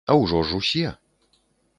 А 0.11 0.13
ўжо 0.21 0.39
ж 0.51 0.61
усе. 0.61 0.87